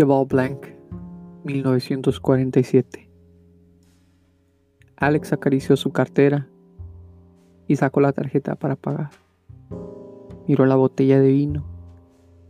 Cheval 0.00 0.24
Blanc, 0.24 0.64
1947. 1.44 3.10
Alex 4.96 5.34
acarició 5.34 5.76
su 5.76 5.92
cartera 5.92 6.48
y 7.68 7.76
sacó 7.76 8.00
la 8.00 8.12
tarjeta 8.14 8.54
para 8.56 8.76
pagar. 8.76 9.10
Miró 10.48 10.64
la 10.64 10.76
botella 10.76 11.20
de 11.20 11.28
vino 11.28 11.66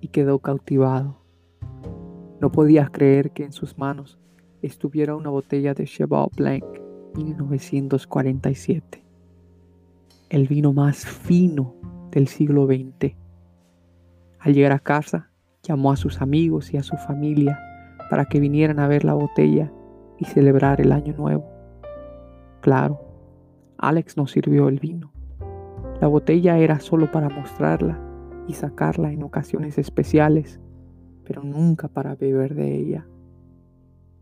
y 0.00 0.06
quedó 0.06 0.38
cautivado. 0.38 1.18
No 2.40 2.52
podía 2.52 2.86
creer 2.86 3.32
que 3.32 3.42
en 3.42 3.52
sus 3.52 3.76
manos 3.76 4.20
estuviera 4.62 5.16
una 5.16 5.30
botella 5.30 5.74
de 5.74 5.86
Cheval 5.86 6.28
Blanc 6.36 6.64
1947, 7.16 9.04
el 10.28 10.46
vino 10.46 10.72
más 10.72 11.04
fino 11.04 11.74
del 12.12 12.28
siglo 12.28 12.66
XX. 12.66 13.16
Al 14.38 14.54
llegar 14.54 14.70
a 14.70 14.78
casa, 14.78 15.31
llamó 15.62 15.92
a 15.92 15.96
sus 15.96 16.20
amigos 16.20 16.74
y 16.74 16.76
a 16.76 16.82
su 16.82 16.96
familia 16.96 17.58
para 18.10 18.24
que 18.24 18.40
vinieran 18.40 18.80
a 18.80 18.88
ver 18.88 19.04
la 19.04 19.14
botella 19.14 19.72
y 20.18 20.24
celebrar 20.24 20.80
el 20.80 20.92
año 20.92 21.14
nuevo. 21.16 21.44
Claro, 22.60 23.00
Alex 23.78 24.16
no 24.16 24.26
sirvió 24.26 24.68
el 24.68 24.80
vino. 24.80 25.12
La 26.00 26.08
botella 26.08 26.58
era 26.58 26.80
solo 26.80 27.10
para 27.10 27.28
mostrarla 27.28 27.98
y 28.48 28.54
sacarla 28.54 29.12
en 29.12 29.22
ocasiones 29.22 29.78
especiales, 29.78 30.60
pero 31.24 31.42
nunca 31.42 31.88
para 31.88 32.16
beber 32.16 32.54
de 32.54 32.76
ella. 32.76 33.06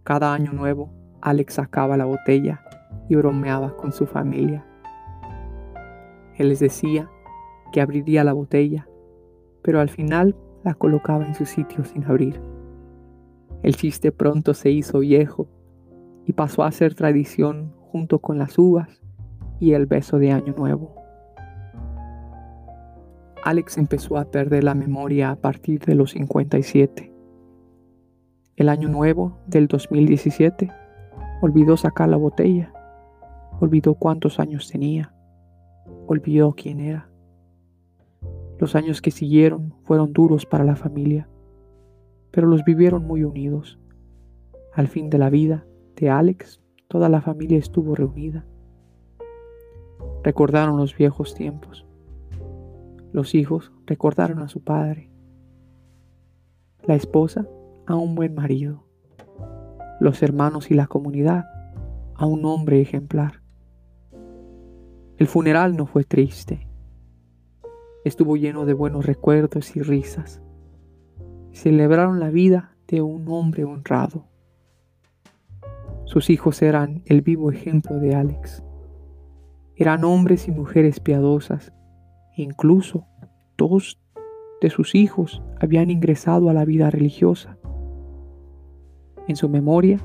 Cada 0.05 0.35
año 0.35 0.53
nuevo, 0.53 0.91
Alex 1.23 1.55
sacaba 1.55 1.97
la 1.97 2.05
botella 2.05 2.63
y 3.09 3.17
bromeaba 3.17 3.77
con 3.77 3.93
su 3.93 4.07
familia. 4.07 4.67
Él 6.37 6.51
les 6.51 6.61
decía 6.61 7.11
que 7.73 7.81
abriría 7.81 8.25
la 8.25 8.33
botella, 8.33 8.89
pero 9.63 9.81
al 9.81 9.89
final 9.89 10.35
la 10.65 10.75
colocaba 10.75 11.27
en 11.27 11.35
su 11.35 11.47
sitio 11.47 11.85
sin 11.85 12.05
abrir. 12.05 12.41
El 13.63 13.77
chiste 13.77 14.13
pronto 14.13 14.55
se 14.55 14.71
hizo 14.71 15.01
viejo 15.01 15.49
y 16.27 16.33
pasó 16.33 16.63
a 16.63 16.73
ser 16.73 16.95
tradición 16.95 17.73
junto 17.91 18.19
con 18.21 18.39
las 18.39 18.59
uvas 18.59 19.01
y 19.59 19.73
el 19.73 19.87
beso 19.87 20.19
de 20.19 20.33
Año 20.33 20.55
Nuevo. 20.57 20.95
Alex 23.43 23.79
empezó 23.79 24.19
a 24.19 24.31
perder 24.31 24.65
la 24.65 24.75
memoria 24.75 25.31
a 25.31 25.37
partir 25.37 25.81
de 25.81 25.95
los 25.95 26.13
57. 26.13 27.13
El 28.57 28.69
año 28.69 28.89
nuevo 28.89 29.39
del 29.47 29.67
2017 29.67 30.71
olvidó 31.41 31.77
sacar 31.79 32.11
la 32.11 32.19
botella, 32.19 32.73
olvidó 33.59 33.95
cuántos 33.95 34.39
años 34.39 34.69
tenía, 34.71 35.15
olvidó 36.07 36.53
quién 36.53 36.81
era. 36.81 37.09
Los 38.61 38.75
años 38.75 39.01
que 39.01 39.11
siguieron 39.11 39.73
fueron 39.85 40.13
duros 40.13 40.45
para 40.45 40.65
la 40.65 40.77
familia, 40.77 41.27
pero 42.31 42.47
los 42.47 42.63
vivieron 42.63 43.07
muy 43.07 43.25
unidos. 43.25 43.79
Al 44.75 44.87
fin 44.87 45.09
de 45.09 45.17
la 45.17 45.31
vida 45.31 45.65
de 45.97 46.11
Alex, 46.11 46.61
toda 46.87 47.09
la 47.09 47.23
familia 47.23 47.57
estuvo 47.57 47.95
reunida. 47.95 48.45
Recordaron 50.23 50.77
los 50.77 50.95
viejos 50.95 51.35
tiempos. 51.35 51.87
Los 53.15 53.35
hijos 53.35 53.73
recordaron 53.87 54.41
a 54.41 54.49
su 54.49 54.63
padre. 54.63 55.11
La 56.85 56.97
esposa 56.97 57.49
a 57.87 57.97
un 57.97 58.15
buen 58.15 58.35
marido. 58.35 58.85
Los 60.01 60.23
hermanos 60.23 60.71
y 60.71 60.75
la 60.75 60.87
comunidad 60.87 61.47
a 62.15 62.27
un 62.27 62.45
hombre 62.45 62.83
ejemplar. 62.83 63.41
El 65.17 65.29
funeral 65.29 65.79
no 65.79 65.87
fue 65.87 66.05
triste 66.05 66.70
estuvo 68.05 68.37
lleno 68.37 68.65
de 68.65 68.75
buenos 68.75 69.07
recuerdos 69.07 69.77
y 69.77 69.83
risas. 69.83 70.43
Celebraron 71.53 72.21
la 72.21 72.31
vida 72.31 72.77
de 72.89 73.03
un 73.03 73.29
hombre 73.29 73.65
honrado. 73.65 74.25
Sus 76.05 76.31
hijos 76.31 76.63
eran 76.63 77.03
el 77.07 77.23
vivo 77.23 77.51
ejemplo 77.51 77.99
de 77.99 78.15
Alex. 78.15 78.63
Eran 79.77 80.05
hombres 80.05 80.49
y 80.49 80.51
mujeres 80.51 81.01
piadosas. 81.01 81.73
Incluso 82.37 83.07
dos 83.57 84.01
de 84.61 84.71
sus 84.71 84.95
hijos 84.95 85.43
habían 85.61 85.91
ingresado 85.91 86.51
a 86.51 86.55
la 86.55 86.65
vida 86.65 86.91
religiosa. 86.91 87.59
En 89.29 89.37
su 89.37 89.49
memoria, 89.49 90.01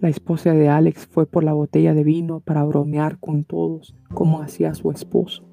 la 0.00 0.08
esposa 0.08 0.52
de 0.52 0.68
Alex 0.68 1.06
fue 1.06 1.26
por 1.26 1.44
la 1.44 1.52
botella 1.52 1.94
de 1.94 2.02
vino 2.02 2.40
para 2.40 2.64
bromear 2.64 3.18
con 3.20 3.44
todos 3.44 3.94
como 4.14 4.40
hacía 4.40 4.74
su 4.74 4.90
esposo. 4.90 5.51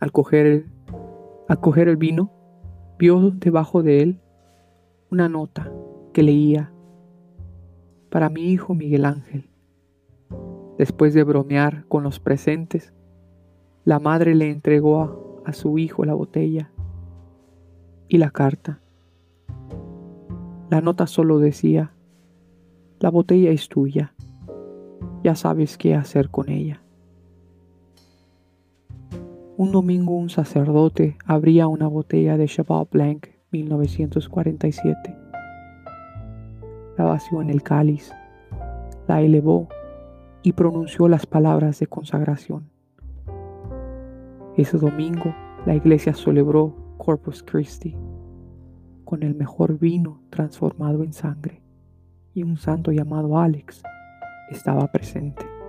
Al 0.00 0.12
coger 0.12 0.46
el, 0.46 1.96
vino, 1.98 2.30
vio 2.98 3.30
debajo 3.30 3.82
de 3.82 4.02
él 4.02 4.20
una 5.10 5.28
nota 5.28 5.70
que 6.14 6.22
leía, 6.22 6.72
para 8.08 8.30
mi 8.30 8.44
hijo 8.44 8.74
Miguel 8.74 9.04
Ángel. 9.04 9.50
Después 10.78 11.12
de 11.12 11.22
bromear 11.22 11.84
con 11.88 12.02
los 12.02 12.18
presentes, 12.18 12.94
la 13.84 13.98
madre 13.98 14.34
le 14.34 14.50
entregó 14.50 15.02
a, 15.02 15.50
a 15.50 15.52
su 15.52 15.76
hijo 15.76 16.04
la 16.06 16.14
botella 16.14 16.70
y 18.08 18.16
la 18.16 18.30
carta. 18.30 18.80
La 20.70 20.80
nota 20.80 21.06
solo 21.06 21.38
decía, 21.38 21.92
la 23.00 23.10
botella 23.10 23.50
es 23.50 23.68
tuya, 23.68 24.14
ya 25.22 25.34
sabes 25.34 25.76
qué 25.76 25.94
hacer 25.94 26.30
con 26.30 26.48
ella. 26.48 26.82
Un 29.60 29.72
domingo 29.72 30.14
un 30.14 30.30
sacerdote 30.30 31.18
abría 31.26 31.68
una 31.68 31.86
botella 31.86 32.38
de 32.38 32.46
Cheval 32.46 32.88
Blanc 32.90 33.26
1947. 33.50 35.14
La 36.96 37.04
vació 37.04 37.42
en 37.42 37.50
el 37.50 37.62
cáliz, 37.62 38.10
la 39.06 39.20
elevó 39.20 39.68
y 40.42 40.54
pronunció 40.54 41.08
las 41.08 41.26
palabras 41.26 41.78
de 41.78 41.88
consagración. 41.88 42.70
Ese 44.56 44.78
domingo 44.78 45.34
la 45.66 45.74
iglesia 45.74 46.14
celebró 46.14 46.74
Corpus 46.96 47.42
Christi 47.42 47.94
con 49.04 49.22
el 49.22 49.34
mejor 49.34 49.78
vino 49.78 50.22
transformado 50.30 51.04
en 51.04 51.12
sangre 51.12 51.60
y 52.32 52.44
un 52.44 52.56
santo 52.56 52.92
llamado 52.92 53.38
Alex 53.38 53.82
estaba 54.50 54.86
presente. 54.86 55.59